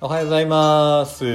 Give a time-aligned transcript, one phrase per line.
[0.00, 1.26] おはようございます。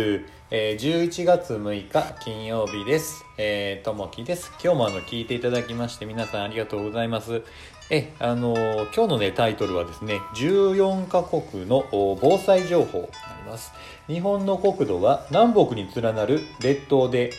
[0.49, 3.25] えー、11月6日金曜日です。
[3.37, 4.53] えー、ともきです。
[4.63, 7.41] 今日もあの聞いていただきまして皆さんありがとうございます。
[7.89, 13.09] え、あのー今日のねタイトルはですね、14カ国の防災情報にな
[13.43, 13.73] ります。
[14.07, 17.31] 日本の国土は南北に連なる列島で、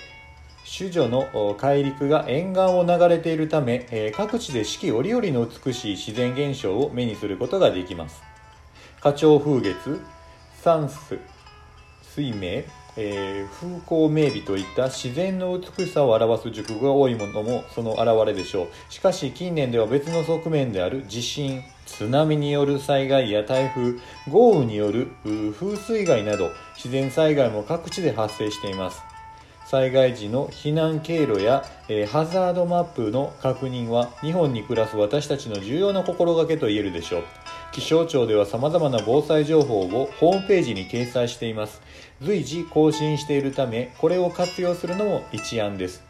[0.77, 8.23] 種女のお大陸が沿岸を流れているため、えー各地で四季折々の美しい自然現象を目にすることができます。
[9.01, 10.01] 花鳥風月、
[10.65, 11.21] 山水、
[12.15, 12.65] 水明、
[12.97, 18.69] えー風光明媚といった自然の美しさを表す熟語が多いものもその表れでしょう。
[18.89, 23.99] しかし近年では別の側面である地震津波による災害や台風
[24.31, 25.09] 豪雨による
[25.53, 29.03] 風水害など自然災害も各地で発生しています。
[29.67, 37.25] 災害時の避難経路や、えーハザードマップの確認は日本に暮らす私たちの重要な心がけと言えるでしょう。
[37.75, 41.83] 気象庁では様々な防災情報をホームページに掲載しています。
[42.23, 46.05] 随時更新しているためこれを活用するのも一案です。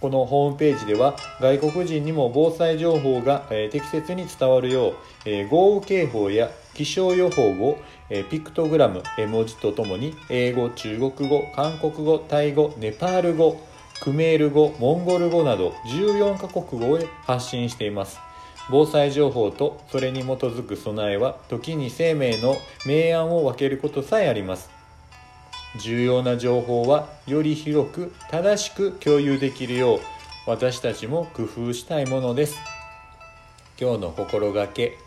[0.00, 4.94] このホームページでは外国人にも防災情報が、え適切に伝わるよう、
[5.26, 13.60] え豪雨警報や気象予報を、えピクトグラム絵文字とともに英語中国語韓国語タイ語ネパール語
[14.00, 18.18] クメール語モンゴル語など14カ国語へ発信しています。
[18.70, 24.70] 防災情報とそれに基づく備えは時に生命の明暗を分けることさえあります。
[25.80, 30.00] 重要な情報はより広く正しく共有できるよう
[30.46, 32.56] 私たちも工夫したいものです。
[33.78, 34.98] 今日の心がけ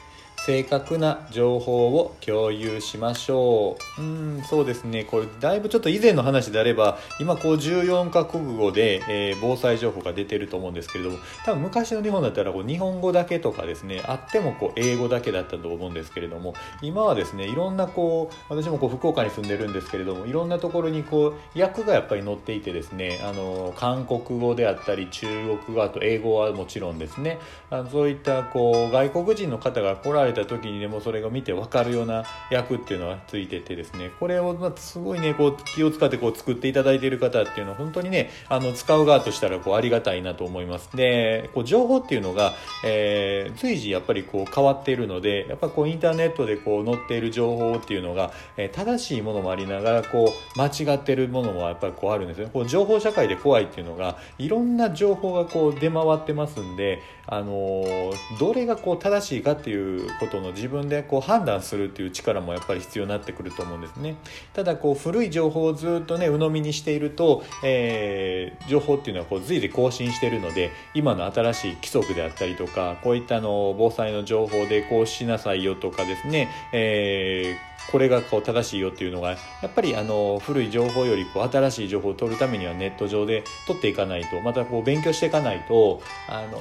[0.48, 4.02] 正確な情報を共有しましょう。
[4.02, 4.06] う
[4.40, 5.04] んそうですね。
[5.04, 25.28] これだいぶちょっと以前の話であれば今こう14カ国語で、えー防災情報が出てると思うんですけれども多分昔の日本だったらこう日本語だけとかですねあってもこう英語だけだったと思うんですけれども今はですねいろんなこう私もこう福岡に住んでるんですけれどもいろんなところにこう訳がやっぱり載っていてですねあの韓国語であったり中
[25.66, 27.40] 国語あと英語はもちろんですね。
[27.70, 34.12] あのそういったこう外国人の方が来られてた時にでもそれが見て分かるような訳っていうのがついててですね。
[34.20, 40.96] これをまあすごいねこう気を使ってこう作っていただいている方っていうのは本当にねあの使う側としたらこうありがたいなと思います。
[40.96, 42.54] でこう情報っていうのが、
[42.86, 52.50] えー随時やっぱりこう変わっているのでやっぱこうインターネットでこう載っている情報っていうのが、えー正しいものもありながらこう間違ってるものもやっぱりこうあるんですね。
[52.54, 64.16] こう情報社会で怖いっていうのがいろんな情報がこう出回ってますんであのーどれがこう正しいかっていうことことの自分でこう判断するっていう力もやっぱり必要になってくると思うんですね。
[64.54, 86.60] ただこう古い情報をずっとね鵜呑みにしていると、えー情報っていうのはこう随時更新しているので今の新しい規則であったりとかこういったあの防災の情報でこうしなさいよとかですね、えーこれがこう正しいよっていうのがやっぱりあの古い情報よりこう新しい情報を取るためにはネット上で取っていかないとまたこう勉強していかないとあの、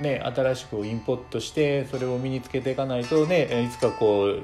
[0.00, 4.40] ね、新しくインプットしてそれを身につけていかないとねいつかこう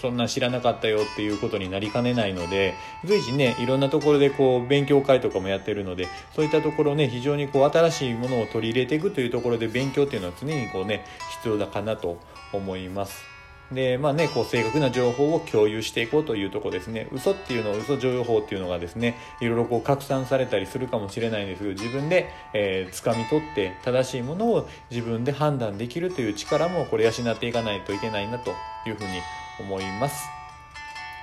[0.00, 11.04] そんな知らなかったよっていうことになりかねないので随時ねいろんなところでこう勉強会とかもやってるのでそういったところね非常にこう新しいものを取り入れていくというところで勉強っていうのは常にこうね
[11.38, 12.18] 必要だかなと
[12.52, 13.35] 思います。
[13.72, 28.52] でまあねこう正確な情報を共有していこうというとこですね嘘っていうのを嘘情報っていうのがですねいろいろこう拡散されたりするかもしれないんですけど自分で、えー掴み取って正しいものを自分で判断できるという力もこれ養っていかないといけないなと
[28.86, 29.20] いうふうに
[29.60, 30.36] 思います。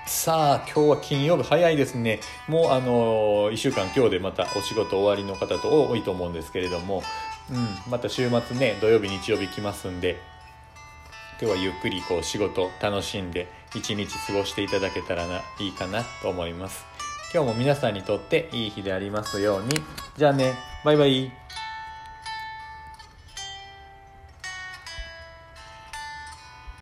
[0.05, 7.03] さあ今日は金曜日早いですねもうあの1週間今日でまたお仕事終わりの方と多いと思うんですけれども、
[7.49, 10.19] うん、また週末ね土曜日日曜日来ますんで
[11.41, 16.85] 今日はゆっくりこう仕事楽しんで一日過ごしていただけたらないいかなと思います。
[17.33, 19.81] 今日も皆さんにとっていい日でありますように。
[20.17, 20.53] じゃあね。
[20.85, 21.42] バイバイ。